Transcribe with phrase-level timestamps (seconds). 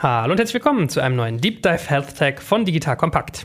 [0.00, 3.42] Hallo und herzlich willkommen zu einem neuen Deep Dive Health Tech von Digital Kompakt.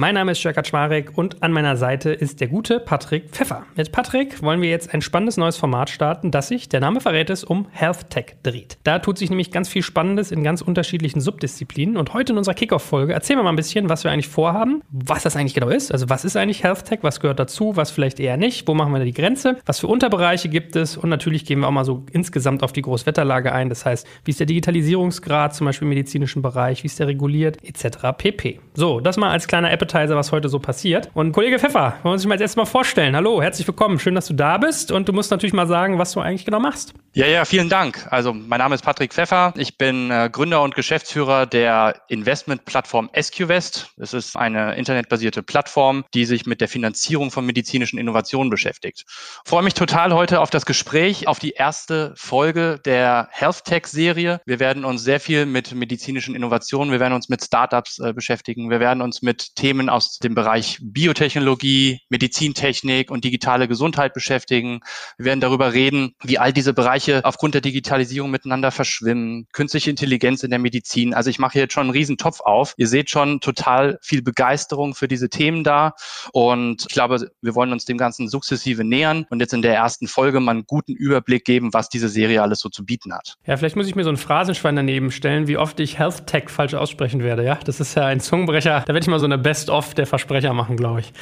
[0.00, 3.66] Mein Name ist Jörg Kaczmarek und an meiner Seite ist der gute Patrick Pfeffer.
[3.76, 7.28] Mit Patrick wollen wir jetzt ein spannendes neues Format starten, das sich, der Name verrät
[7.28, 8.78] es, um Health Tech dreht.
[8.82, 12.54] Da tut sich nämlich ganz viel Spannendes in ganz unterschiedlichen Subdisziplinen und heute in unserer
[12.54, 15.92] Kickoff-Folge erzählen wir mal ein bisschen, was wir eigentlich vorhaben, was das eigentlich genau ist.
[15.92, 18.92] Also was ist eigentlich Health Tech, was gehört dazu, was vielleicht eher nicht, wo machen
[18.92, 21.84] wir da die Grenze, was für Unterbereiche gibt es und natürlich gehen wir auch mal
[21.84, 23.68] so insgesamt auf die Großwetterlage ein.
[23.68, 27.58] Das heißt, wie ist der Digitalisierungsgrad zum Beispiel im medizinischen Bereich, wie ist der reguliert,
[27.62, 28.16] etc.
[28.16, 28.60] pp.
[28.72, 31.10] So, das mal als kleiner Appetizer Appetizer, was heute so passiert.
[31.14, 33.16] Und Kollege Pfeffer, wollen wir uns mal jetzt erstmal vorstellen.
[33.16, 33.98] Hallo, herzlich willkommen.
[33.98, 34.92] Schön, dass du da bist.
[34.92, 36.94] Und du musst natürlich mal sagen, was du eigentlich genau machst.
[37.12, 38.06] Ja, ja, vielen Dank.
[38.10, 39.52] Also, mein Name ist Patrick Pfeffer.
[39.56, 43.88] Ich bin äh, Gründer und Geschäftsführer der Investmentplattform SQVest.
[43.96, 49.04] Es ist eine internetbasierte Plattform, die sich mit der Finanzierung von medizinischen Innovationen beschäftigt.
[49.08, 53.86] Ich freue mich total heute auf das Gespräch, auf die erste Folge der Health Tech
[53.86, 54.40] Serie.
[54.46, 58.70] Wir werden uns sehr viel mit medizinischen Innovationen, wir werden uns mit Startups äh, beschäftigen,
[58.70, 64.80] wir werden uns mit Themen Themen aus dem Bereich Biotechnologie, Medizintechnik und digitale Gesundheit beschäftigen.
[65.16, 69.46] Wir werden darüber reden, wie all diese Bereiche aufgrund der Digitalisierung miteinander verschwimmen.
[69.52, 71.14] Künstliche Intelligenz in der Medizin.
[71.14, 72.74] Also ich mache jetzt schon einen riesen Topf auf.
[72.78, 75.94] Ihr seht schon total viel Begeisterung für diese Themen da.
[76.32, 80.08] Und ich glaube, wir wollen uns dem Ganzen sukzessive nähern und jetzt in der ersten
[80.08, 83.36] Folge mal einen guten Überblick geben, was diese Serie alles so zu bieten hat.
[83.46, 86.48] Ja, vielleicht muss ich mir so ein Phrasenschwein daneben stellen, wie oft ich Health Tech
[86.48, 87.44] falsch aussprechen werde.
[87.44, 88.82] Ja, das ist ja ein Zungenbrecher.
[88.84, 91.12] Da werde ich mal so eine Best Best-of der Versprecher machen, glaube ich.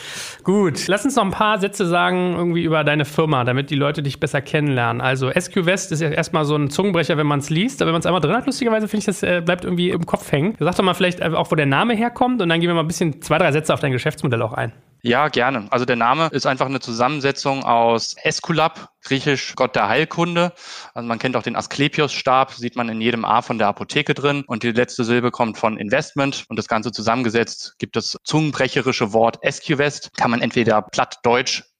[0.44, 4.02] Gut, lass uns noch ein paar Sätze sagen irgendwie über deine Firma, damit die Leute
[4.02, 5.00] dich besser kennenlernen.
[5.00, 7.94] Also SQ West ist ja erstmal so ein Zungenbrecher, wenn man es liest, aber wenn
[7.94, 10.54] man es einmal drin hat, lustigerweise finde ich, das äh, bleibt irgendwie im Kopf hängen.
[10.60, 12.86] Sag doch mal vielleicht auch, wo der Name herkommt und dann gehen wir mal ein
[12.86, 14.72] bisschen zwei, drei Sätze auf dein Geschäftsmodell auch ein.
[15.02, 15.68] Ja, gerne.
[15.70, 20.52] Also der Name ist einfach eine Zusammensetzung aus Esculap, griechisch Gott der Heilkunde.
[20.92, 24.44] Also man kennt auch den Asklepios-Stab, sieht man in jedem A von der Apotheke drin.
[24.46, 26.44] Und die letzte Silbe kommt von Investment.
[26.48, 30.10] Und das Ganze zusammengesetzt gibt das zungenbrecherische Wort Escuvest.
[30.16, 30.82] Kann man entweder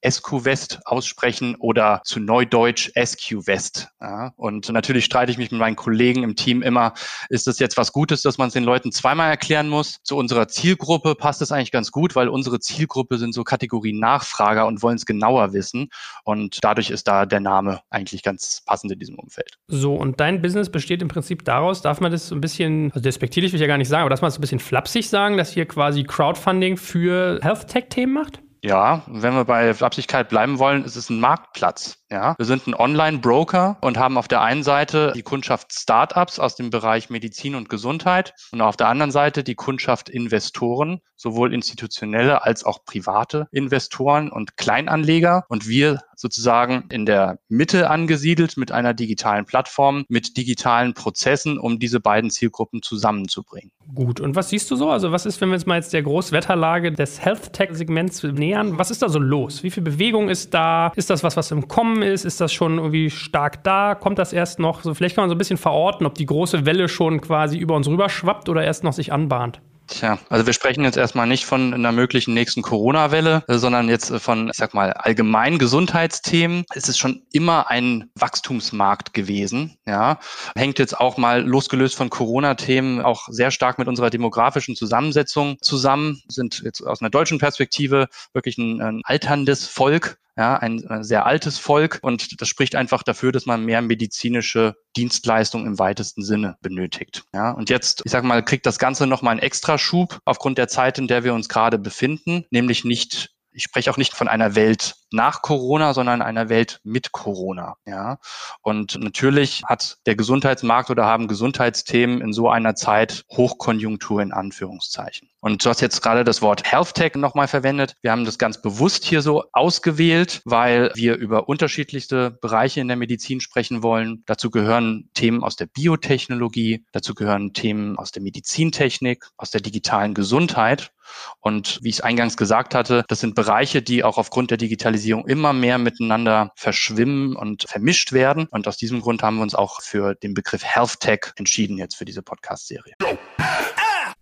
[0.00, 3.88] plattdeutsch SQ-West aussprechen oder zu Neudeutsch SQ-West.
[4.00, 6.94] Ja, und natürlich streite ich mich mit meinen Kollegen im Team immer,
[7.28, 9.98] ist das jetzt was Gutes, dass man es den Leuten zweimal erklären muss?
[10.02, 14.66] Zu unserer Zielgruppe passt es eigentlich ganz gut, weil unsere Zielgruppe sind so Kategorien Nachfrager
[14.66, 15.88] und wollen es genauer wissen.
[16.24, 19.58] Und dadurch ist da der Name eigentlich ganz passend in diesem Umfeld.
[19.68, 23.00] So, und dein Business besteht im Prinzip daraus, darf man das so ein bisschen, also
[23.00, 25.36] despektierlich will ich ja gar nicht sagen, aber darf man es ein bisschen flapsig sagen,
[25.36, 28.40] dass ihr quasi Crowdfunding für Health-Tech-Themen macht?
[28.62, 32.04] Ja, wenn wir bei Flapsigkeit bleiben wollen, ist es ein Marktplatz.
[32.10, 36.56] Ja, wir sind ein Online-Broker und haben auf der einen Seite die Kundschaft Startups aus
[36.56, 42.44] dem Bereich Medizin und Gesundheit und auf der anderen Seite die Kundschaft Investoren, sowohl institutionelle
[42.44, 45.44] als auch private Investoren und Kleinanleger.
[45.48, 51.78] Und wir sozusagen in der Mitte angesiedelt mit einer digitalen Plattform, mit digitalen Prozessen, um
[51.78, 53.70] diese beiden Zielgruppen zusammenzubringen.
[53.94, 54.20] Gut.
[54.20, 54.90] Und was siehst du so?
[54.90, 58.78] Also was ist, wenn wir uns mal jetzt der Großwetterlage des Health Tech Segments nähern?
[58.78, 59.62] Was ist da so los?
[59.62, 60.92] Wie viel Bewegung ist da?
[60.96, 62.24] Ist das was, was im Kommen gekommen ist?
[62.24, 63.94] Ist das schon irgendwie stark da?
[63.94, 64.82] Kommt das erst noch?
[64.82, 67.74] So, vielleicht kann man so ein bisschen verorten, ob die große Welle schon quasi über
[67.74, 69.60] uns rüber schwappt oder erst noch sich anbahnt.
[69.88, 74.50] Tja, also wir sprechen jetzt erstmal nicht von einer möglichen nächsten Corona-Welle, sondern jetzt von,
[74.50, 76.66] ich sag mal, allgemeinen Gesundheitsthemen.
[76.74, 80.18] Es ist schon immer ein Wachstumsmarkt gewesen, ja.
[80.54, 86.20] Hängt jetzt auch mal losgelöst von Corona-Themen auch sehr stark mit unserer demografischen Zusammensetzung zusammen,
[86.28, 91.58] sind jetzt aus einer deutschen Perspektive wirklich ein, ein alterndes Volk, ja, ein sehr altes
[91.58, 97.24] Volk und das spricht einfach dafür, dass man mehr medizinische Dienstleistungen im weitesten Sinne benötigt.
[97.34, 100.96] Ja, und jetzt, ich sag mal, kriegt das Ganze nochmal einen Extraschub aufgrund der Zeit,
[100.98, 104.94] in der wir uns gerade befinden, nämlich nicht ich spreche auch nicht von einer Welt
[105.10, 107.76] nach Corona, sondern einer Welt mit Corona.
[107.86, 108.18] Ja,
[108.62, 115.28] und natürlich hat der Gesundheitsmarkt oder haben Gesundheitsthemen in so einer Zeit Hochkonjunktur in Anführungszeichen.
[115.40, 117.94] Und du hast jetzt gerade das Wort Health Tech nochmal verwendet.
[118.02, 122.96] Wir haben das ganz bewusst hier so ausgewählt, weil wir über unterschiedlichste Bereiche in der
[122.96, 124.24] Medizin sprechen wollen.
[124.26, 130.14] Dazu gehören Themen aus der Biotechnologie, dazu gehören Themen aus der Medizintechnik, aus der digitalen
[130.14, 130.90] Gesundheit.
[131.40, 135.26] Und wie ich es eingangs gesagt hatte, das sind Bereiche, die auch aufgrund der Digitalisierung
[135.26, 138.46] immer mehr miteinander verschwimmen und vermischt werden.
[138.50, 141.96] Und aus diesem Grund haben wir uns auch für den Begriff Health Tech entschieden jetzt
[141.96, 142.94] für diese Podcast-Serie.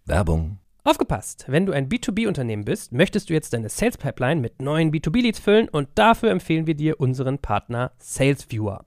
[0.05, 0.59] Werbung.
[0.87, 1.47] Aufgepasst!
[1.49, 5.69] Wenn du ein B2B-Unternehmen bist, möchtest du jetzt deine Sales Pipeline mit neuen B2B-Leads füllen
[5.69, 8.86] und dafür empfehlen wir dir unseren Partner SalesViewer.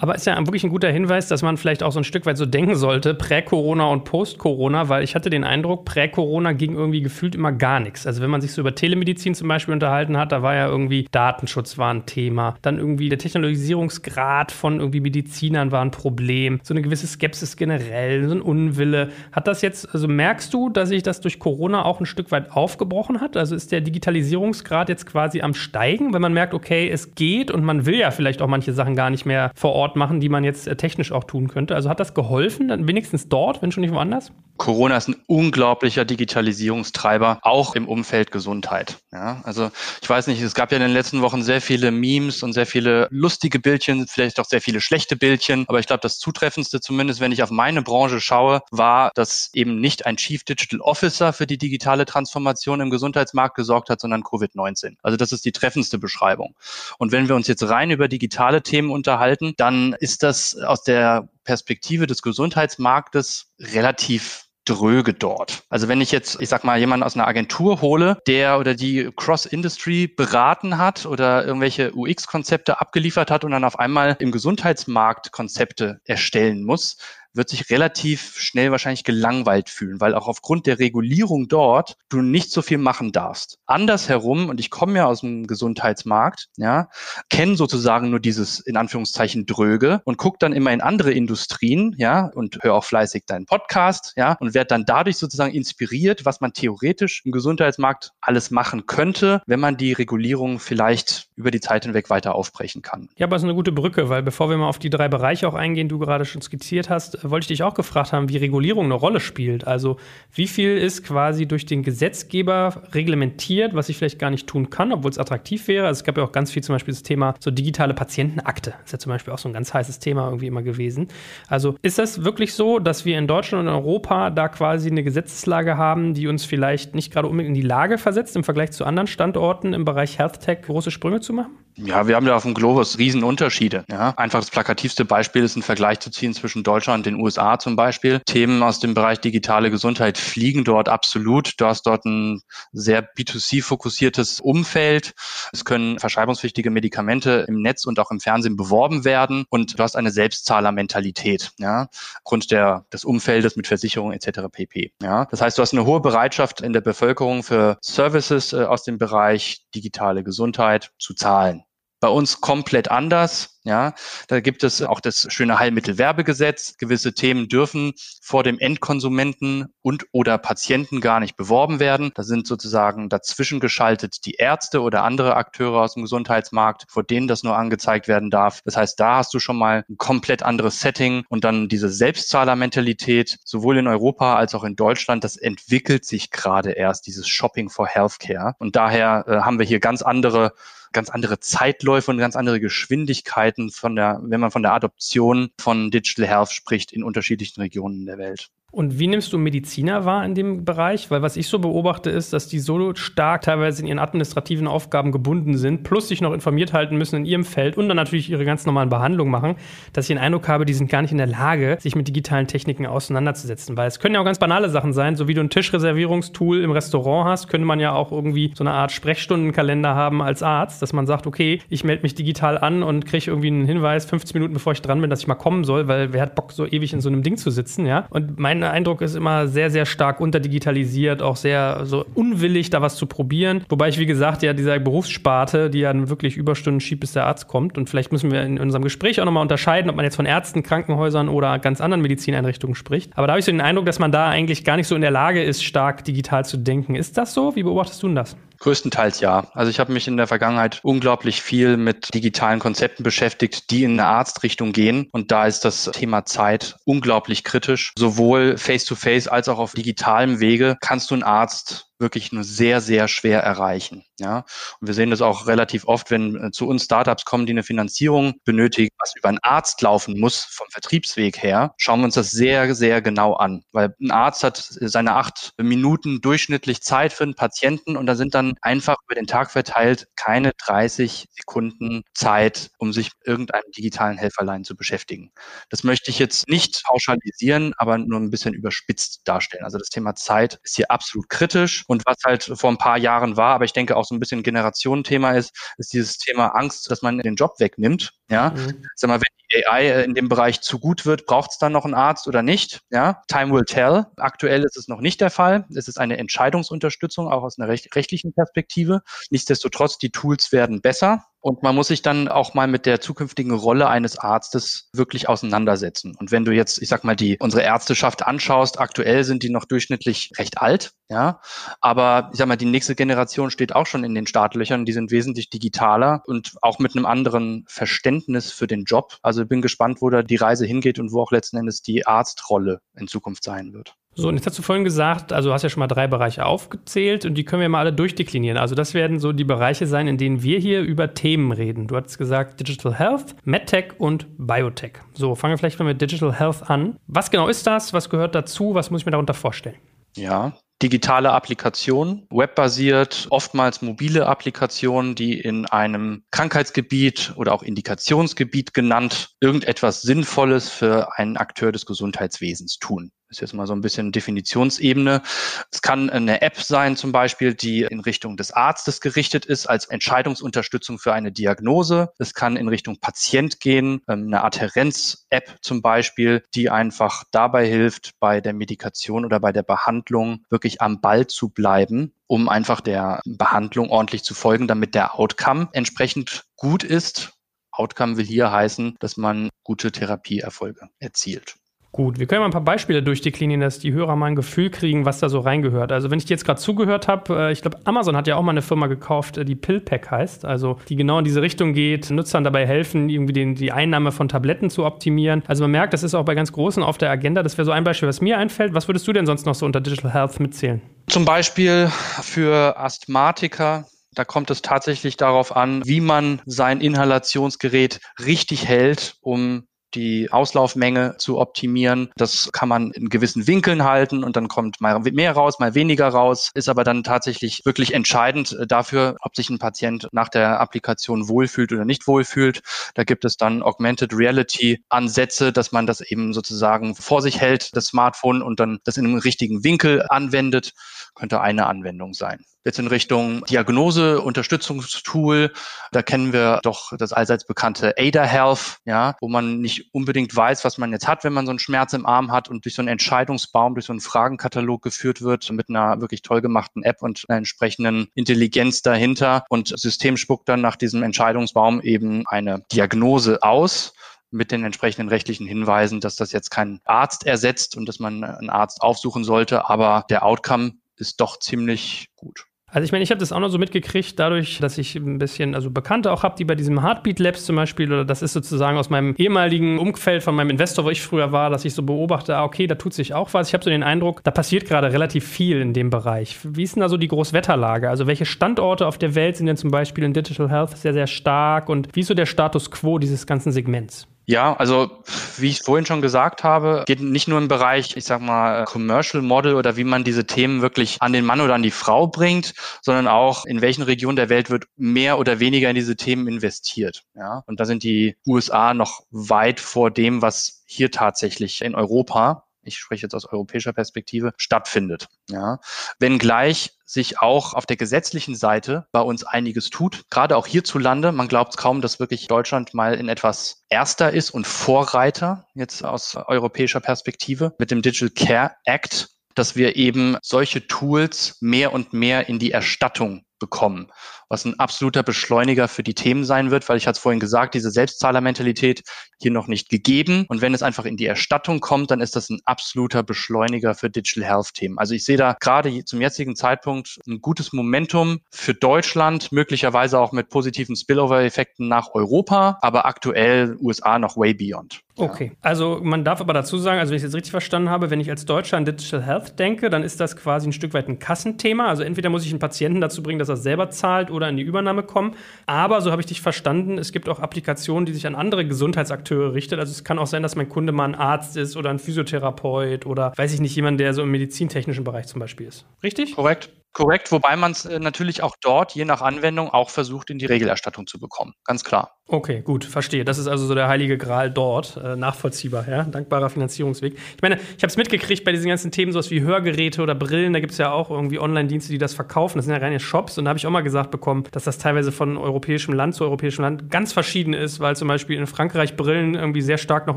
[0.00, 2.36] Aber ist ja wirklich ein guter Hinweis, dass man vielleicht auch so ein Stück weit
[2.36, 7.34] so denken sollte, Prä-Corona und Post-Corona, weil ich hatte den Eindruck, Prä-Corona ging irgendwie gefühlt
[7.34, 8.06] immer gar nichts.
[8.06, 11.08] Also wenn man sich so über Telemedizin zum Beispiel unterhalten hat, da war ja irgendwie
[11.10, 12.56] Datenschutz war ein Thema.
[12.62, 16.60] Dann irgendwie der Technologisierungsgrad von irgendwie Medizinern war ein Problem.
[16.62, 19.08] So eine gewisse Skepsis generell, so ein Unwille.
[19.32, 22.52] Hat das jetzt, also merkst du, dass sich das durch Corona auch ein Stück weit
[22.52, 23.36] aufgebrochen hat?
[23.36, 27.64] Also ist der Digitalisierungsgrad jetzt quasi am Steigen, wenn man merkt, okay, es geht und
[27.64, 30.28] man will ja vielleicht auch manche Sachen gar nicht mehr vor Ort Ort machen, die
[30.28, 31.74] man jetzt äh, technisch auch tun könnte.
[31.74, 34.32] Also hat das geholfen, dann wenigstens dort, wenn schon nicht woanders?
[34.58, 38.98] Corona ist ein unglaublicher Digitalisierungstreiber, auch im Umfeld Gesundheit.
[39.12, 39.70] Ja, also
[40.02, 42.66] ich weiß nicht, es gab ja in den letzten Wochen sehr viele Memes und sehr
[42.66, 45.64] viele lustige Bildchen, vielleicht auch sehr viele schlechte Bildchen.
[45.68, 49.80] Aber ich glaube, das zutreffendste, zumindest wenn ich auf meine Branche schaue, war, dass eben
[49.80, 54.96] nicht ein Chief Digital Officer für die digitale Transformation im Gesundheitsmarkt gesorgt hat, sondern Covid-19.
[55.02, 56.54] Also das ist die treffendste Beschreibung.
[56.98, 61.28] Und wenn wir uns jetzt rein über digitale Themen unterhalten, dann ist das aus der
[61.44, 65.62] Perspektive des Gesundheitsmarktes relativ dröge dort.
[65.70, 69.10] Also wenn ich jetzt, ich sag mal, jemanden aus einer Agentur hole, der oder die
[69.16, 76.00] Cross-Industry beraten hat oder irgendwelche UX-Konzepte abgeliefert hat und dann auf einmal im Gesundheitsmarkt Konzepte
[76.04, 76.98] erstellen muss,
[77.32, 82.50] wird sich relativ schnell wahrscheinlich gelangweilt fühlen, weil auch aufgrund der Regulierung dort du nicht
[82.50, 83.58] so viel machen darfst.
[83.66, 86.88] Andersherum, und ich komme ja aus dem Gesundheitsmarkt, ja,
[87.30, 92.30] kenne sozusagen nur dieses in Anführungszeichen Dröge und gucke dann immer in andere Industrien, ja,
[92.34, 96.52] und höre auch fleißig deinen Podcast, ja, und werde dann dadurch sozusagen inspiriert, was man
[96.52, 102.10] theoretisch im Gesundheitsmarkt alles machen könnte, wenn man die Regulierung vielleicht über die Zeit hinweg
[102.10, 103.08] weiter aufbrechen kann.
[103.16, 105.48] Ja, aber es ist eine gute Brücke, weil bevor wir mal auf die drei Bereiche
[105.48, 108.86] auch eingehen, du gerade schon skizziert hast, wollte ich dich auch gefragt haben, wie Regulierung
[108.86, 109.66] eine Rolle spielt.
[109.66, 109.96] Also
[110.32, 114.92] wie viel ist quasi durch den Gesetzgeber reglementiert, was ich vielleicht gar nicht tun kann,
[114.92, 115.86] obwohl es attraktiv wäre.
[115.86, 118.74] Also es gab ja auch ganz viel zum Beispiel das Thema so digitale Patientenakte.
[118.84, 121.08] Ist ja zum Beispiel auch so ein ganz heißes Thema irgendwie immer gewesen.
[121.48, 125.76] Also ist das wirklich so, dass wir in Deutschland und Europa da quasi eine Gesetzeslage
[125.76, 129.06] haben, die uns vielleicht nicht gerade unbedingt in die Lage versetzt, im Vergleich zu anderen
[129.06, 131.52] Standorten im Bereich Health Tech große Sprünge zu machen?
[131.76, 133.84] Ja, wir haben da auf dem Globus Riesenunterschiede.
[133.88, 134.12] Ja.
[134.16, 138.20] Einfach das plakativste Beispiel ist ein Vergleich zu ziehen zwischen Deutschland den USA zum Beispiel.
[138.26, 141.60] Themen aus dem Bereich digitale Gesundheit fliegen dort absolut.
[141.60, 145.14] Du hast dort ein sehr B2C-fokussiertes Umfeld.
[145.52, 149.96] Es können verschreibungspflichtige Medikamente im Netz und auch im Fernsehen beworben werden und du hast
[149.96, 151.88] eine Selbstzahlermentalität, ja,
[152.18, 154.40] aufgrund der, des Umfeldes mit Versicherungen etc.
[154.50, 154.92] pp.
[155.02, 155.26] Ja.
[155.30, 158.98] Das heißt, du hast eine hohe Bereitschaft in der Bevölkerung für Services äh, aus dem
[158.98, 161.64] Bereich digitale Gesundheit zu zahlen.
[162.00, 163.58] Bei uns komplett anders.
[163.64, 163.92] Ja,
[164.28, 166.78] da gibt es auch das schöne Heilmittelwerbegesetz.
[166.78, 167.92] Gewisse Themen dürfen
[168.22, 172.12] vor dem Endkonsumenten und oder Patienten gar nicht beworben werden.
[172.14, 177.28] Da sind sozusagen dazwischen geschaltet die Ärzte oder andere Akteure aus dem Gesundheitsmarkt, vor denen
[177.28, 178.62] das nur angezeigt werden darf.
[178.64, 183.38] Das heißt, da hast du schon mal ein komplett anderes Setting und dann diese Selbstzahlermentalität,
[183.44, 187.86] sowohl in Europa als auch in Deutschland, das entwickelt sich gerade erst, dieses Shopping for
[187.86, 188.54] Healthcare.
[188.58, 190.54] Und daher äh, haben wir hier ganz andere
[190.92, 195.90] ganz andere Zeitläufe und ganz andere Geschwindigkeiten von der, wenn man von der Adoption von
[195.90, 198.50] Digital Health spricht in unterschiedlichen Regionen der Welt.
[198.70, 201.10] Und wie nimmst du Mediziner wahr in dem Bereich?
[201.10, 205.10] Weil was ich so beobachte, ist, dass die so stark teilweise in ihren administrativen Aufgaben
[205.10, 208.44] gebunden sind, plus sich noch informiert halten müssen in ihrem Feld und dann natürlich ihre
[208.44, 209.56] ganz normalen Behandlungen machen,
[209.94, 212.46] dass ich den Eindruck habe, die sind gar nicht in der Lage, sich mit digitalen
[212.46, 213.74] Techniken auseinanderzusetzen.
[213.78, 216.70] Weil es können ja auch ganz banale Sachen sein, so wie du ein Tischreservierungstool im
[216.70, 220.92] Restaurant hast, könnte man ja auch irgendwie so eine Art Sprechstundenkalender haben als Arzt, dass
[220.92, 224.52] man sagt, okay, ich melde mich digital an und kriege irgendwie einen Hinweis 15 Minuten
[224.52, 226.92] bevor ich dran bin, dass ich mal kommen soll, weil wer hat Bock, so ewig
[226.92, 228.04] in so einem Ding zu sitzen, ja?
[228.10, 232.82] Und mein mein Eindruck ist immer sehr, sehr stark unterdigitalisiert, auch sehr so unwillig, da
[232.82, 233.64] was zu probieren.
[233.68, 237.48] Wobei ich, wie gesagt, ja dieser Berufssparte, die ja wirklich Überstunden schiebt, bis der Arzt
[237.48, 237.78] kommt.
[237.78, 240.62] Und vielleicht müssen wir in unserem Gespräch auch nochmal unterscheiden, ob man jetzt von Ärzten,
[240.62, 243.16] Krankenhäusern oder ganz anderen Medizineinrichtungen spricht.
[243.16, 245.02] Aber da habe ich so den Eindruck, dass man da eigentlich gar nicht so in
[245.02, 246.94] der Lage ist, stark digital zu denken.
[246.94, 247.56] Ist das so?
[247.56, 248.36] Wie beobachtest du denn das?
[248.58, 249.46] Größtenteils ja.
[249.54, 253.92] Also ich habe mich in der Vergangenheit unglaublich viel mit digitalen Konzepten beschäftigt, die in
[253.92, 255.08] eine Arztrichtung gehen.
[255.12, 257.92] Und da ist das Thema Zeit unglaublich kritisch.
[257.96, 262.80] Sowohl face-to-face -face als auch auf digitalem Wege kannst du einen Arzt wirklich nur sehr,
[262.80, 264.04] sehr schwer erreichen.
[264.20, 264.44] Ja,
[264.80, 267.62] und wir sehen das auch relativ oft, wenn äh, zu uns Startups kommen, die eine
[267.62, 272.30] Finanzierung benötigen, was über einen Arzt laufen muss vom Vertriebsweg her, schauen wir uns das
[272.32, 277.34] sehr, sehr genau an, weil ein Arzt hat seine acht Minuten durchschnittlich Zeit für einen
[277.34, 282.92] Patienten und da sind dann einfach über den Tag verteilt keine 30 Sekunden Zeit, um
[282.92, 285.30] sich mit irgendeinem digitalen Helferlein zu beschäftigen.
[285.70, 289.64] Das möchte ich jetzt nicht pauschalisieren, aber nur ein bisschen überspitzt darstellen.
[289.64, 293.36] Also das Thema Zeit ist hier absolut kritisch und was halt vor ein paar Jahren
[293.36, 297.02] war, aber ich denke auch so ein bisschen Generationenthema ist, ist dieses Thema Angst, dass
[297.02, 298.12] man den Job wegnimmt.
[298.30, 298.84] Ja, mhm.
[298.94, 301.72] sag mal, wenn die AI äh, in dem Bereich zu gut wird, braucht es dann
[301.72, 302.80] noch einen Arzt oder nicht?
[302.90, 304.06] Ja, time will tell.
[304.16, 305.66] Aktuell ist es noch nicht der Fall.
[305.74, 309.00] Es ist eine Entscheidungsunterstützung, auch aus einer recht, rechtlichen Perspektive.
[309.30, 311.24] Nichtsdestotrotz, die Tools werden besser.
[311.40, 316.16] Und man muss sich dann auch mal mit der zukünftigen Rolle eines Arztes wirklich auseinandersetzen.
[316.18, 319.64] Und wenn du jetzt, ich sag mal, die unsere Ärzteschaft anschaust, aktuell sind die noch
[319.64, 321.40] durchschnittlich recht alt, ja.
[321.80, 324.84] Aber ich sag mal, die nächste Generation steht auch schon in den Startlöchern.
[324.84, 329.16] Die sind wesentlich digitaler und auch mit einem anderen Verständnis für den Job.
[329.22, 332.80] Also bin gespannt, wo da die Reise hingeht und wo auch letzten Endes die Arztrolle
[332.96, 333.94] in Zukunft sein wird.
[334.14, 336.44] So, und jetzt hast du vorhin gesagt, also du hast ja schon mal drei Bereiche
[336.44, 338.58] aufgezählt und die können wir mal alle durchdeklinieren.
[338.58, 341.86] Also das werden so die Bereiche sein, in denen wir hier über Themen reden.
[341.86, 344.94] Du hattest gesagt Digital Health, MedTech und Biotech.
[345.12, 346.96] So, fangen wir vielleicht mal mit Digital Health an.
[347.06, 347.92] Was genau ist das?
[347.92, 348.74] Was gehört dazu?
[348.74, 349.76] Was muss ich mir darunter vorstellen?
[350.16, 359.30] Ja, digitale Applikationen, webbasiert, oftmals mobile Applikationen, die in einem Krankheitsgebiet oder auch Indikationsgebiet genannt
[359.40, 365.22] irgendetwas Sinnvolles für einen Akteur des Gesundheitswesens tun ist jetzt mal so ein bisschen Definitionsebene.
[365.70, 369.86] Es kann eine App sein zum Beispiel, die in Richtung des Arztes gerichtet ist, als
[369.86, 372.10] Entscheidungsunterstützung für eine Diagnose.
[372.18, 378.18] Es kann in Richtung Patient gehen, ähm, eine Adherenz-App zum Beispiel, die einfach dabei hilft,
[378.18, 383.20] bei der Medikation oder bei der Behandlung wirklich am Ball zu bleiben, um einfach der
[383.26, 387.32] Behandlung ordentlich zu folgen, damit der Outcome entsprechend gut ist.
[387.72, 391.56] Outcome will hier heißen, dass man gute Therapieerfolge erzielt.
[391.90, 395.06] Gut, wir können mal ein paar Beispiele durchdeklinieren, dass die Hörer mal ein Gefühl kriegen,
[395.06, 395.90] was da so reingehört.
[395.90, 398.42] Also wenn ich dir jetzt gerade zugehört habe, äh, ich glaube, Amazon hat ja auch
[398.42, 402.10] mal eine Firma gekauft, äh, die PillPack heißt, also die genau in diese Richtung geht,
[402.10, 405.42] Nutzern dabei helfen, irgendwie den, die Einnahme von Tabletten zu optimieren.
[405.46, 407.42] Also man merkt, das ist auch bei ganz Großen auf der Agenda.
[407.42, 408.74] Das wäre so ein Beispiel, was mir einfällt.
[408.74, 410.82] Was würdest du denn sonst noch so unter Digital Health mitzählen?
[411.06, 411.88] Zum Beispiel
[412.20, 419.67] für Asthmatiker da kommt es tatsächlich darauf an, wie man sein Inhalationsgerät richtig hält, um
[419.94, 422.10] die Auslaufmenge zu optimieren.
[422.16, 426.08] Das kann man in gewissen Winkeln halten und dann kommt mal mehr raus, mal weniger
[426.08, 430.60] raus, ist aber dann tatsächlich wirklich entscheidend äh, dafür, ob sich ein Patient nach der
[430.60, 432.62] Applikation wohlfühlt oder nicht wohlfühlt.
[432.94, 437.76] Da gibt es dann Augmented Reality Ansätze, dass man das eben sozusagen vor sich hält,
[437.76, 440.72] das Smartphone und dann das in einem richtigen Winkel anwendet,
[441.14, 442.44] könnte eine Anwendung sein.
[442.68, 445.54] Jetzt in Richtung Diagnose, Unterstützungstool,
[445.90, 450.66] da kennen wir doch das allseits bekannte Ada Health, ja, wo man nicht unbedingt weiß,
[450.66, 452.82] was man jetzt hat, wenn man so einen Schmerz im Arm hat und durch so
[452.82, 457.24] einen Entscheidungsbaum, durch so einen Fragenkatalog geführt wird mit einer wirklich toll gemachten App und
[457.28, 459.46] einer entsprechenden Intelligenz dahinter.
[459.48, 463.94] Und das System spuckt dann nach diesem Entscheidungsbaum eben eine Diagnose aus
[464.30, 468.50] mit den entsprechenden rechtlichen Hinweisen, dass das jetzt kein Arzt ersetzt und dass man einen
[468.50, 472.47] Arzt aufsuchen sollte, aber der Outcome ist doch ziemlich gut.
[472.70, 475.54] Also ich meine, ich habe das auch noch so mitgekriegt, dadurch, dass ich ein bisschen,
[475.54, 478.76] also Bekannte auch habe, die bei diesem Heartbeat Labs zum Beispiel, oder das ist sozusagen
[478.76, 482.36] aus meinem ehemaligen Umfeld von meinem Investor, wo ich früher war, dass ich so beobachte,
[482.36, 483.48] ah, okay, da tut sich auch was.
[483.48, 486.36] Ich habe so den Eindruck, da passiert gerade relativ viel in dem Bereich.
[486.44, 487.88] Wie ist denn da so die Großwetterlage?
[487.88, 491.06] Also welche Standorte auf der Welt sind denn zum Beispiel in Digital Health sehr, sehr
[491.06, 494.06] stark und wie ist so der Status quo dieses ganzen Segments?
[494.28, 494.90] Ja, also
[495.38, 499.22] wie ich vorhin schon gesagt habe, geht nicht nur im Bereich, ich sag mal, Commercial
[499.22, 502.52] Model oder wie man diese Themen wirklich an den Mann oder an die Frau bringt,
[502.82, 507.04] sondern auch in welchen Regionen der Welt wird mehr oder weniger in diese Themen investiert.
[507.14, 512.47] Ja, und da sind die USA noch weit vor dem, was hier tatsächlich in Europa
[512.62, 515.08] ich spreche jetzt aus europäischer Perspektive, stattfindet.
[515.30, 515.60] Ja.
[515.98, 521.12] Wenngleich sich auch auf der gesetzlichen Seite bei uns einiges tut, gerade auch hierzulande.
[521.12, 526.16] Man glaubt kaum, dass wirklich Deutschland mal in etwas Erster ist und Vorreiter jetzt aus
[526.16, 532.28] europäischer Perspektive mit dem Digital Care Act, dass wir eben solche Tools mehr und mehr
[532.28, 533.90] in die Erstattung bekommen.
[534.28, 537.54] Was ein absoluter Beschleuniger für die Themen sein wird, weil ich hatte es vorhin gesagt,
[537.54, 538.82] diese Selbstzahlermentalität
[539.20, 540.26] hier noch nicht gegeben.
[540.28, 543.90] Und wenn es einfach in die Erstattung kommt, dann ist das ein absoluter Beschleuniger für
[543.90, 544.78] Digital Health Themen.
[544.78, 550.12] Also ich sehe da gerade zum jetzigen Zeitpunkt ein gutes Momentum für Deutschland, möglicherweise auch
[550.12, 554.82] mit positiven Spillover-Effekten nach Europa, aber aktuell USA noch way beyond.
[554.98, 557.90] Okay, also man darf aber dazu sagen, also wenn ich es jetzt richtig verstanden habe,
[557.90, 560.88] wenn ich als Deutscher an Digital Health denke, dann ist das quasi ein Stück weit
[560.88, 561.68] ein Kassenthema.
[561.68, 564.42] Also entweder muss ich einen Patienten dazu bringen, dass er selber zahlt oder in die
[564.42, 565.14] Übernahme kommen.
[565.46, 569.32] Aber so habe ich dich verstanden, es gibt auch Applikationen, die sich an andere Gesundheitsakteure
[569.32, 569.58] richten.
[569.58, 572.84] Also es kann auch sein, dass mein Kunde mal ein Arzt ist oder ein Physiotherapeut
[572.84, 575.64] oder weiß ich nicht, jemand, der so im medizintechnischen Bereich zum Beispiel ist.
[575.82, 576.16] Richtig?
[576.16, 576.50] Korrekt.
[576.72, 580.26] Korrekt, wobei man es äh, natürlich auch dort, je nach Anwendung, auch versucht, in die
[580.26, 581.34] Regelerstattung zu bekommen.
[581.44, 581.98] Ganz klar.
[582.10, 583.04] Okay, gut, verstehe.
[583.04, 586.94] Das ist also so der heilige Gral dort, äh, nachvollziehbar, ja, dankbarer Finanzierungsweg.
[586.94, 590.32] Ich meine, ich habe es mitgekriegt bei diesen ganzen Themen, sowas wie Hörgeräte oder Brillen,
[590.32, 592.38] da gibt es ja auch irgendwie Online-Dienste, die das verkaufen.
[592.38, 594.56] Das sind ja reine Shops und da habe ich auch mal gesagt bekommen, dass das
[594.56, 598.76] teilweise von europäischem Land zu europäischem Land ganz verschieden ist, weil zum Beispiel in Frankreich
[598.76, 599.96] Brillen irgendwie sehr stark noch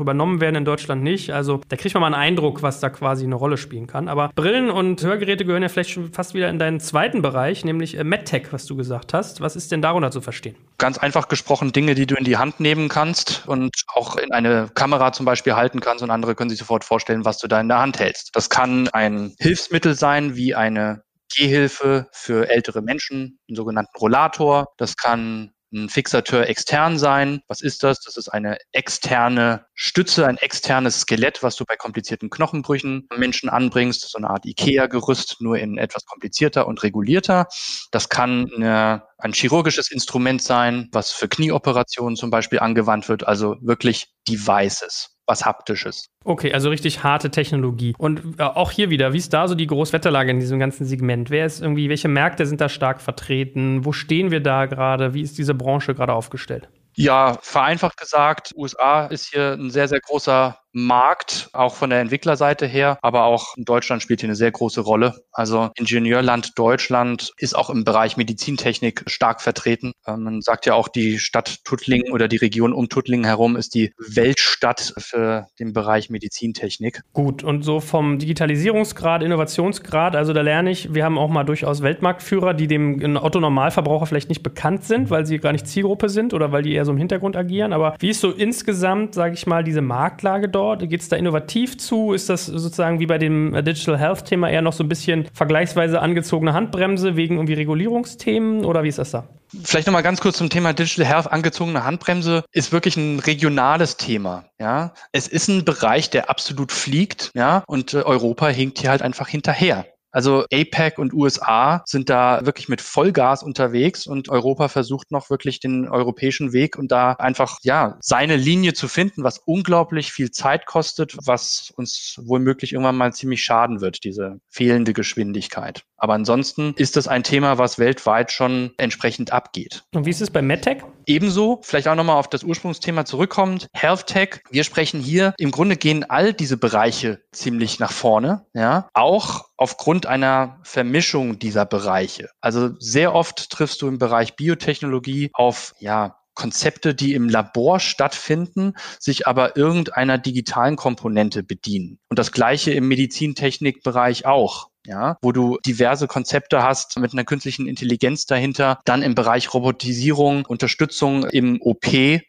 [0.00, 1.32] übernommen werden, in Deutschland nicht.
[1.32, 4.08] Also da kriegt man mal einen Eindruck, was da quasi eine Rolle spielen kann.
[4.08, 7.98] Aber Brillen und Hörgeräte gehören ja vielleicht schon fast wieder in deinen zweiten Bereich, nämlich
[7.98, 9.40] äh, MedTech, was du gesagt hast.
[9.40, 10.56] Was ist denn darunter zu verstehen?
[10.78, 14.70] Ganz einfach gesprochen, Dinge, die du in die Hand nehmen kannst und auch in eine
[14.74, 17.68] Kamera zum Beispiel halten kannst und andere können sich sofort vorstellen, was du da in
[17.68, 18.30] der Hand hältst.
[18.34, 21.02] Das kann ein Hilfsmittel sein, wie eine
[21.34, 24.66] Gehhilfe für ältere Menschen, einen sogenannten Rollator.
[24.76, 27.40] Das kann ein Fixateur extern sein.
[27.48, 28.00] Was ist das?
[28.00, 34.10] Das ist eine externe Stütze, ein externes Skelett, was du bei komplizierten Knochenbrüchen Menschen anbringst.
[34.10, 37.46] So eine Art IKEA-Gerüst, nur in etwas komplizierter und regulierter.
[37.90, 43.26] Das kann eine, ein chirurgisches Instrument sein, was für Knieoperationen zum Beispiel angewandt wird.
[43.26, 46.10] Also wirklich Devices was Haptisches.
[46.24, 47.94] Okay, also richtig harte Technologie.
[47.96, 51.30] Und äh, auch hier wieder, wie ist da so die Großwetterlage in diesem ganzen Segment?
[51.30, 53.84] Wer ist irgendwie, welche Märkte sind da stark vertreten?
[53.86, 55.14] Wo stehen wir da gerade?
[55.14, 56.68] Wie ist diese Branche gerade aufgestellt?
[56.94, 62.66] Ja, vereinfacht gesagt, USA ist hier ein sehr, sehr großer Markt, auch von der Entwicklerseite
[62.66, 65.22] her, aber auch Deutschland spielt hier eine sehr große Rolle.
[65.32, 69.92] Also Ingenieurland Deutschland ist auch im Bereich Medizintechnik stark vertreten.
[70.06, 73.74] Ähm, man sagt ja auch, die Stadt Tuttlingen oder die Region um Tuttlingen herum ist
[73.74, 77.02] die Weltstadt für den Bereich Medizintechnik.
[77.12, 81.82] Gut, und so vom Digitalisierungsgrad, Innovationsgrad, also da lerne ich, wir haben auch mal durchaus
[81.82, 86.52] Weltmarktführer, die dem Otto-Normalverbraucher vielleicht nicht bekannt sind, weil sie gar nicht Zielgruppe sind oder
[86.52, 87.72] weil die eher so im Hintergrund agieren.
[87.72, 90.61] Aber wie ist so insgesamt, sage ich mal, diese Marktlage dort?
[90.62, 90.88] Dort?
[90.88, 92.12] Geht es da innovativ zu?
[92.12, 96.00] Ist das sozusagen wie bei dem Digital Health Thema eher noch so ein bisschen vergleichsweise
[96.00, 99.28] angezogene Handbremse wegen irgendwie Regulierungsthemen oder wie ist das da?
[99.64, 101.30] Vielleicht nochmal ganz kurz zum Thema Digital Health.
[101.30, 104.44] Angezogene Handbremse ist wirklich ein regionales Thema.
[104.58, 107.30] Ja, es ist ein Bereich, der absolut fliegt.
[107.34, 109.84] Ja, und äh, Europa hinkt hier halt einfach hinterher.
[110.12, 115.58] Also APEC und USA sind da wirklich mit Vollgas unterwegs und Europa versucht noch wirklich
[115.58, 120.66] den europäischen Weg und da einfach, ja, seine Linie zu finden, was unglaublich viel Zeit
[120.66, 125.84] kostet, was uns womöglich irgendwann mal ziemlich schaden wird, diese fehlende Geschwindigkeit.
[125.96, 129.84] Aber ansonsten ist das ein Thema, was weltweit schon entsprechend abgeht.
[129.94, 130.82] Und wie ist es bei MedTech?
[131.06, 134.40] Ebenso, vielleicht auch nochmal auf das Ursprungsthema zurückkommend, Health Tech.
[134.50, 140.06] Wir sprechen hier, im Grunde gehen all diese Bereiche ziemlich nach vorne, ja, auch aufgrund
[140.06, 142.30] einer Vermischung dieser Bereiche.
[142.40, 148.72] Also sehr oft triffst du im Bereich Biotechnologie auf, ja, Konzepte, die im Labor stattfinden,
[148.98, 152.00] sich aber irgendeiner digitalen Komponente bedienen.
[152.08, 157.66] Und das gleiche im Medizintechnikbereich auch ja, wo du diverse Konzepte hast mit einer künstlichen
[157.66, 161.86] Intelligenz dahinter, dann im Bereich Robotisierung, Unterstützung im OP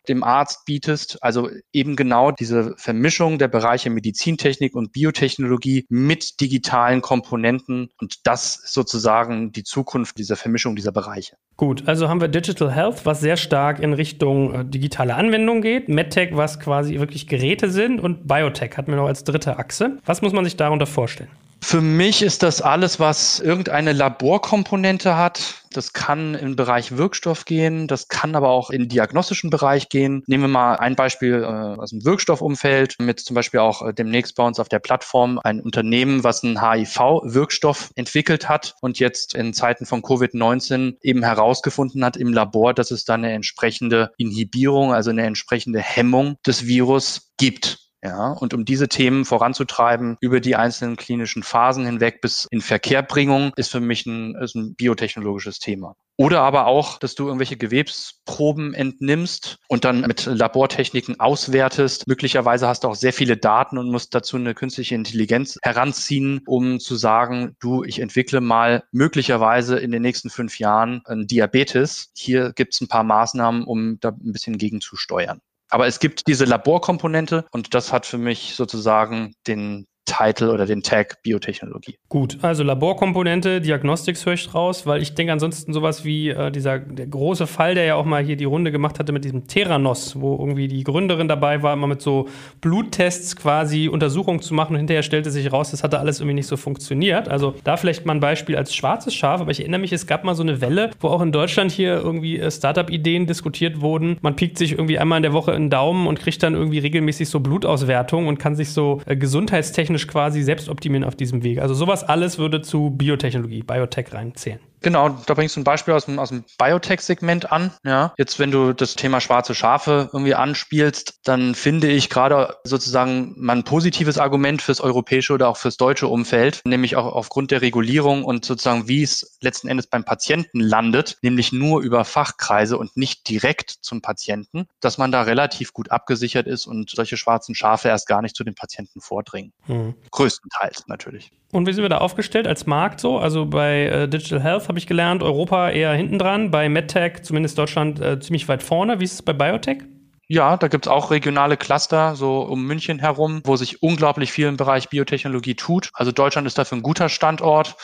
[0.08, 1.18] dem Arzt bietest.
[1.22, 8.58] Also eben genau diese Vermischung der Bereiche Medizintechnik und Biotechnologie mit digitalen Komponenten und das
[8.58, 11.36] ist sozusagen die Zukunft dieser Vermischung dieser Bereiche.
[11.56, 15.88] Gut, also haben wir Digital Health, was sehr stark in Richtung äh, digitale Anwendung geht,
[15.88, 20.00] MedTech, was quasi wirklich Geräte sind und Biotech hatten wir noch als dritte Achse.
[20.06, 21.30] Was muss man sich darunter vorstellen?
[21.64, 25.64] Für mich ist das alles, was irgendeine Laborkomponente hat.
[25.72, 30.24] Das kann im Bereich Wirkstoff gehen, das kann aber auch in diagnostischen Bereich gehen.
[30.28, 34.36] Nehmen wir mal ein Beispiel äh, aus dem Wirkstoffumfeld mit zum Beispiel auch äh, demnächst
[34.36, 39.54] bei uns auf der Plattform ein Unternehmen, was einen HIV-Wirkstoff entwickelt hat und jetzt in
[39.54, 45.12] Zeiten von Covid-19 eben herausgefunden hat im Labor, dass es da eine entsprechende Inhibierung, also
[45.12, 47.83] eine entsprechende Hemmung des Virus gibt.
[48.04, 53.54] Ja, und um diese Themen voranzutreiben über die einzelnen klinischen Phasen hinweg bis in Verkehrbringung
[53.56, 55.96] ist für mich ein, ist ein biotechnologisches Thema.
[56.18, 62.06] Oder aber auch, dass du irgendwelche Gewebsproben entnimmst und dann mit Labortechniken auswertest.
[62.06, 66.82] Möglicherweise hast du auch sehr viele Daten und musst dazu eine künstliche Intelligenz heranziehen, um
[66.82, 72.12] zu sagen, du, ich entwickle mal möglicherweise in den nächsten fünf Jahren ein Diabetes.
[72.18, 75.40] Hier gibt es ein paar Maßnahmen, um da ein bisschen gegenzusteuern.
[75.74, 80.84] Aber es gibt diese Laborkomponente und das hat für mich sozusagen den Title oder den
[80.84, 81.98] Tag Biotechnologie.
[82.10, 86.80] Gut, also Laborkomponente, Diagnostics höre ich raus, weil ich denke ansonsten sowas wie äh, dieser
[86.80, 90.20] der große Fall, der ja auch mal hier die Runde gemacht hatte mit diesem Theranos,
[90.20, 92.28] wo irgendwie die Gründerin dabei war, immer mit so
[92.62, 96.48] Bluttests quasi Untersuchungen zu machen und hinterher stellte sich raus, das hatte alles irgendwie nicht
[96.48, 97.30] so funktioniert.
[97.30, 100.24] Also da vielleicht mal ein Beispiel als schwarzes Schaf, aber ich erinnere mich, es gab
[100.24, 104.18] mal so eine Welle, wo auch in Deutschland hier irgendwie äh, Startup-Ideen diskutiert wurden.
[104.22, 106.80] Man piekt sich irgendwie einmal in der Woche in den Daumen und kriegt dann irgendwie
[106.80, 111.44] regelmäßig so Blutauswertungen und kann sich so äh, gesundheitstechnisch technisch quasi selbst optimieren auf diesem
[111.44, 111.60] Weg.
[111.60, 114.60] Also sowas alles würde zu Biotechnologie, Biotech reinzählen.
[114.84, 117.72] Genau, da bringst du ein Beispiel aus dem, aus dem Biotech-Segment an.
[117.86, 123.34] Ja, jetzt, wenn du das Thema schwarze Schafe irgendwie anspielst, dann finde ich gerade sozusagen
[123.38, 127.62] mal ein positives Argument fürs europäische oder auch fürs deutsche Umfeld, nämlich auch aufgrund der
[127.62, 132.98] Regulierung und sozusagen, wie es letzten Endes beim Patienten landet, nämlich nur über Fachkreise und
[132.98, 137.88] nicht direkt zum Patienten, dass man da relativ gut abgesichert ist und solche schwarzen Schafe
[137.88, 139.54] erst gar nicht zu den Patienten vordringen.
[139.68, 139.96] Mhm.
[140.12, 141.32] Größtenteils natürlich.
[141.54, 143.20] Und wie sind wir da aufgestellt als Markt so?
[143.20, 147.60] Also bei äh, Digital Health habe ich gelernt, Europa eher hinten dran, bei MedTech, zumindest
[147.60, 149.00] Deutschland, äh, ziemlich weit vorne.
[149.00, 149.84] Wie ist es bei Biotech?
[150.28, 154.58] Ja, da gibt's auch regionale Cluster, so um München herum, wo sich unglaublich viel im
[154.58, 155.92] Bereich Biotechnologie tut.
[155.94, 157.76] Also Deutschland ist dafür ein guter Standort.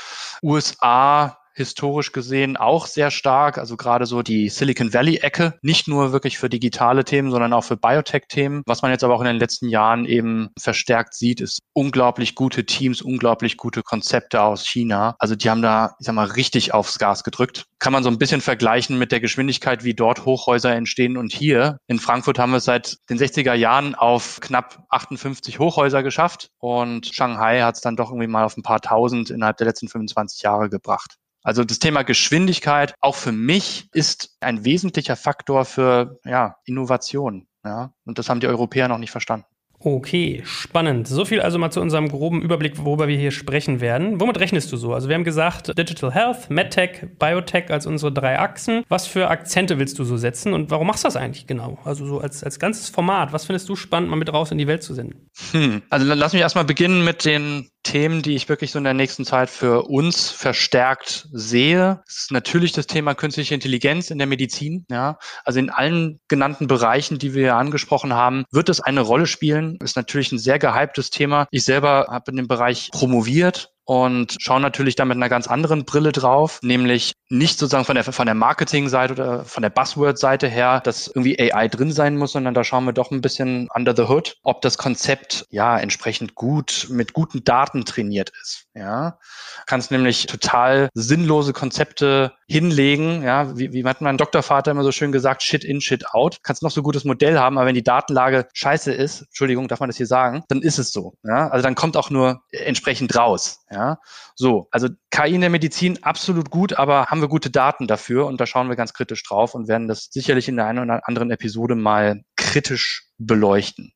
[0.42, 6.38] USA historisch gesehen auch sehr stark, also gerade so die Silicon Valley-Ecke, nicht nur wirklich
[6.38, 8.64] für digitale Themen, sondern auch für Biotech-Themen.
[8.66, 12.66] Was man jetzt aber auch in den letzten Jahren eben verstärkt sieht, ist unglaublich gute
[12.66, 15.16] Teams, unglaublich gute Konzepte aus China.
[15.20, 17.66] Also die haben da, ich sag mal, richtig aufs Gas gedrückt.
[17.78, 21.18] Kann man so ein bisschen vergleichen mit der Geschwindigkeit, wie dort Hochhäuser entstehen.
[21.18, 26.04] Und hier in Frankfurt haben wir es seit den 60er Jahren auf knapp 58 Hochhäuser
[26.04, 26.50] geschafft.
[26.58, 29.88] Und Shanghai hat es dann doch irgendwie mal auf ein paar tausend innerhalb der letzten
[29.88, 31.19] 25 Jahre gebracht.
[31.44, 37.48] Also das Thema Geschwindigkeit auch für mich ist ein wesentlicher Faktor für ja, Innovation.
[37.64, 37.94] Ja?
[38.06, 39.46] Und das haben die Europäer noch nicht verstanden.
[39.82, 41.08] Okay, spannend.
[41.08, 44.20] So viel also mal zu unserem groben Überblick, worüber wir hier sprechen werden.
[44.20, 44.94] Womit rechnest du so?
[44.94, 48.84] Also wir haben gesagt, Digital Health, MedTech, Biotech als unsere drei Achsen.
[48.90, 51.80] Was für Akzente willst du so setzen und warum machst du das eigentlich genau?
[51.86, 54.68] Also so als, als ganzes Format, was findest du spannend, mal mit raus in die
[54.68, 55.30] Welt zu senden?
[55.52, 55.82] Hm.
[55.90, 59.26] Also lass mich erstmal beginnen mit den Themen, die ich wirklich so in der nächsten
[59.26, 62.02] Zeit für uns verstärkt sehe.
[62.08, 64.86] Ist natürlich das Thema künstliche Intelligenz in der Medizin.
[64.90, 69.78] Ja, also in allen genannten Bereichen, die wir angesprochen haben, wird es eine Rolle spielen.
[69.82, 71.48] Ist natürlich ein sehr gehyptes Thema.
[71.52, 75.84] Ich selber habe in dem Bereich promoviert und schauen natürlich da mit einer ganz anderen
[75.84, 80.80] Brille drauf, nämlich nicht sozusagen von der, von der Marketing-Seite oder von der Buzzword-Seite her,
[80.84, 84.04] dass irgendwie AI drin sein muss, sondern da schauen wir doch ein bisschen under the
[84.04, 88.66] hood, ob das Konzept ja entsprechend gut mit guten Daten trainiert ist.
[88.76, 89.18] Ja,
[89.66, 93.24] kannst nämlich total sinnlose Konzepte hinlegen.
[93.24, 96.38] Ja, wie, wie hat mein Doktorvater immer so schön gesagt, shit in, shit out.
[96.44, 99.90] Kannst noch so gutes Modell haben, aber wenn die Datenlage scheiße ist, Entschuldigung, darf man
[99.90, 101.16] das hier sagen, dann ist es so.
[101.24, 103.59] Ja, also dann kommt auch nur entsprechend raus.
[103.72, 104.00] Ja,
[104.36, 104.68] so.
[104.72, 108.48] Also KI in der Medizin absolut gut, aber haben wir gute Daten dafür und da
[108.48, 111.76] schauen wir ganz kritisch drauf und werden das sicherlich in der einen oder anderen Episode
[111.76, 113.94] mal kritisch beleuchten.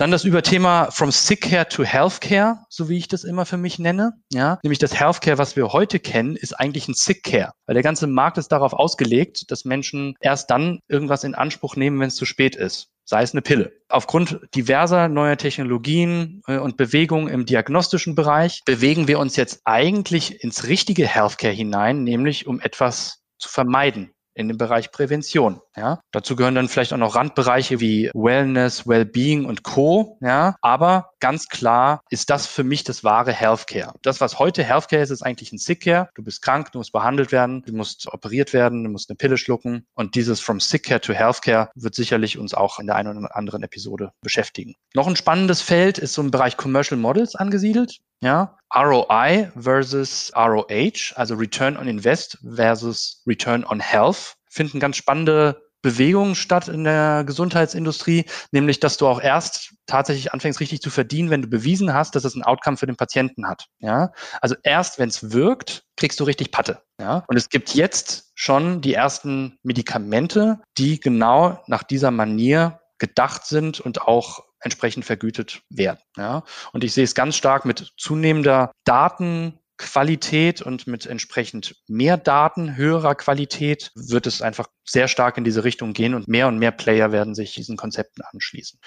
[0.00, 3.78] Dann das Überthema from sick care to healthcare, so wie ich das immer für mich
[3.78, 4.14] nenne.
[4.32, 7.82] Ja, nämlich das Healthcare, was wir heute kennen, ist eigentlich ein sick care, weil der
[7.82, 12.16] ganze Markt ist darauf ausgelegt, dass Menschen erst dann irgendwas in Anspruch nehmen, wenn es
[12.16, 13.72] zu spät ist sei es eine Pille.
[13.88, 20.44] Aufgrund diverser neuer Technologien äh, und Bewegungen im diagnostischen Bereich bewegen wir uns jetzt eigentlich
[20.44, 25.60] ins richtige Healthcare hinein, nämlich um etwas zu vermeiden in dem Bereich Prävention.
[25.80, 30.18] Ja, dazu gehören dann vielleicht auch noch Randbereiche wie Wellness, Wellbeing und Co.
[30.20, 33.94] Ja, aber ganz klar ist das für mich das wahre Healthcare.
[34.02, 36.10] Das, was heute Healthcare ist, ist eigentlich ein Sickcare.
[36.14, 39.38] Du bist krank, du musst behandelt werden, du musst operiert werden, du musst eine Pille
[39.38, 39.86] schlucken.
[39.94, 43.62] Und dieses from Sickcare to Healthcare wird sicherlich uns auch in der einen oder anderen
[43.62, 44.74] Episode beschäftigen.
[44.92, 48.00] Noch ein spannendes Feld ist so im Bereich Commercial Models angesiedelt.
[48.22, 55.69] Ja, ROI versus ROH, also Return on Invest versus Return on Health, finden ganz spannende
[55.82, 61.30] Bewegungen statt in der Gesundheitsindustrie, nämlich dass du auch erst tatsächlich anfängst richtig zu verdienen,
[61.30, 63.66] wenn du bewiesen hast, dass es ein Outcome für den Patienten hat.
[63.78, 66.82] Ja, also erst wenn es wirkt, kriegst du richtig Patte.
[67.00, 73.46] Ja, und es gibt jetzt schon die ersten Medikamente, die genau nach dieser Manier gedacht
[73.46, 75.98] sind und auch entsprechend vergütet werden.
[76.16, 76.44] Ja.
[76.72, 82.76] Und ich sehe es ganz stark mit zunehmender Daten, Qualität und mit entsprechend mehr Daten,
[82.76, 86.72] höherer Qualität wird es einfach sehr stark in diese Richtung gehen und mehr und mehr
[86.72, 88.80] Player werden sich diesen Konzepten anschließen.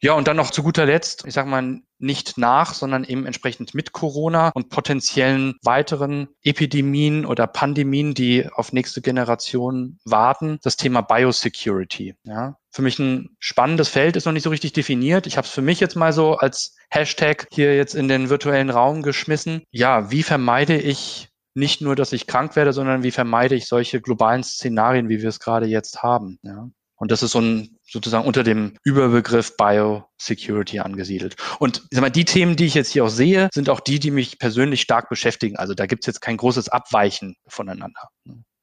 [0.00, 3.74] Ja, und dann noch zu guter Letzt, ich sage mal, nicht nach, sondern eben entsprechend
[3.74, 11.00] mit Corona und potenziellen weiteren Epidemien oder Pandemien, die auf nächste Generation warten, das Thema
[11.00, 12.14] Biosecurity.
[12.22, 15.26] Ja, für mich ein spannendes Feld, ist noch nicht so richtig definiert.
[15.26, 18.70] Ich habe es für mich jetzt mal so als Hashtag hier jetzt in den virtuellen
[18.70, 19.62] Raum geschmissen.
[19.72, 21.27] Ja, wie vermeide ich
[21.58, 25.28] nicht nur, dass ich krank werde, sondern wie vermeide ich solche globalen Szenarien, wie wir
[25.28, 26.38] es gerade jetzt haben.
[26.42, 26.70] Ja?
[26.96, 31.36] Und das ist so ein sozusagen unter dem Überbegriff Biosecurity angesiedelt.
[31.58, 33.98] Und ich sag mal, die Themen, die ich jetzt hier auch sehe, sind auch die,
[33.98, 35.56] die mich persönlich stark beschäftigen.
[35.56, 38.08] Also da gibt es jetzt kein großes Abweichen voneinander.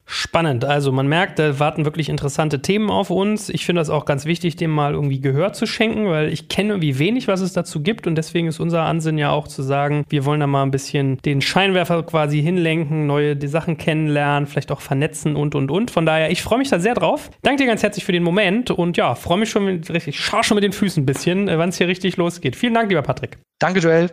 [0.08, 0.64] Spannend.
[0.64, 3.48] Also man merkt, da warten wirklich interessante Themen auf uns.
[3.48, 6.74] Ich finde das auch ganz wichtig, dem mal irgendwie Gehör zu schenken, weil ich kenne
[6.74, 8.06] irgendwie wenig, was es dazu gibt.
[8.06, 11.18] Und deswegen ist unser Ansinn ja auch zu sagen, wir wollen da mal ein bisschen
[11.24, 15.90] den Scheinwerfer quasi hinlenken, neue Sachen kennenlernen, vielleicht auch vernetzen und, und, und.
[15.90, 17.30] Von daher, ich freue mich da sehr drauf.
[17.42, 20.54] Danke dir ganz herzlich für den Moment und ja, freue mich schon, ich schaue schon
[20.54, 22.54] mit den Füßen ein bisschen, äh, wann es hier richtig losgeht.
[22.54, 23.38] Vielen Dank, lieber Patrick.
[23.58, 24.10] Danke, Joel.